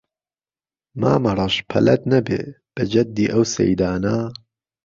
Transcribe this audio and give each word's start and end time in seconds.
مامەڕەش 1.01 1.55
پەلەت 1.69 2.01
نەبێ 2.13 2.41
بە 2.73 2.83
جەددی 2.91 3.31
ئەو 3.33 3.43
سەیدانە 3.53 4.17